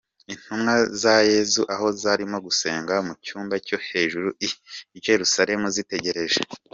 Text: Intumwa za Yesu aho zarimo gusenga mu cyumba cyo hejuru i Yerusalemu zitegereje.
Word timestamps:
Intumwa 0.33 0.73
za 1.01 1.15
Yesu 1.31 1.61
aho 1.73 1.87
zarimo 2.01 2.37
gusenga 2.45 2.93
mu 3.07 3.13
cyumba 3.25 3.55
cyo 3.67 3.77
hejuru 3.87 4.29
i 4.47 4.49
Yerusalemu 5.07 5.67
zitegereje. 5.77 6.39